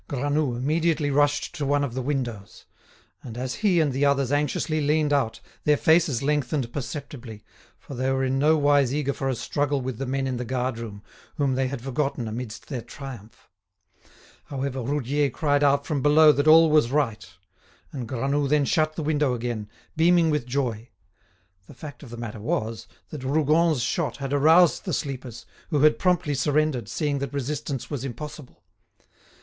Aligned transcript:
Granoux 0.07 0.55
immediately 0.55 1.11
rushed 1.11 1.53
to 1.53 1.63
one 1.63 1.83
of 1.83 1.93
the 1.93 2.01
windows. 2.01 2.65
And 3.21 3.37
as 3.37 3.53
he 3.61 3.79
and 3.79 3.93
the 3.93 4.03
others 4.03 4.31
anxiously 4.31 4.81
leaned 4.81 5.13
out, 5.13 5.39
their 5.63 5.77
faces 5.77 6.23
lengthened 6.23 6.73
perceptibly, 6.73 7.43
for 7.77 7.93
they 7.93 8.11
were 8.11 8.23
in 8.23 8.39
nowise 8.39 8.95
eager 8.95 9.13
for 9.13 9.29
a 9.29 9.35
struggle 9.35 9.79
with 9.79 9.99
the 9.99 10.07
men 10.07 10.25
in 10.25 10.37
the 10.37 10.43
guard 10.43 10.79
room, 10.79 11.03
whom 11.35 11.53
they 11.53 11.67
had 11.67 11.83
forgotten 11.83 12.27
amidst 12.27 12.67
their 12.67 12.81
triumph. 12.81 13.47
However, 14.45 14.81
Roudier 14.81 15.29
cried 15.29 15.63
out 15.63 15.85
from 15.85 16.01
below 16.01 16.31
that 16.31 16.47
all 16.47 16.71
was 16.71 16.89
right. 16.89 17.29
And 17.91 18.07
Granoux 18.07 18.47
then 18.47 18.65
shut 18.65 18.95
the 18.95 19.03
window 19.03 19.35
again, 19.35 19.69
beaming 19.95 20.31
with 20.31 20.47
joy. 20.47 20.89
The 21.67 21.75
fact 21.75 22.01
of 22.01 22.09
the 22.09 22.17
matter 22.17 22.39
was, 22.41 22.87
that 23.09 23.23
Rougon's 23.23 23.83
shot 23.83 24.17
had 24.17 24.33
aroused 24.33 24.85
the 24.85 24.93
sleepers, 24.93 25.45
who 25.69 25.81
had 25.81 25.99
promptly 25.99 26.33
surrendered, 26.33 26.89
seeing 26.89 27.19
that 27.19 27.33
resistance 27.33 27.91
was 27.91 28.03
impossible. 28.03 28.63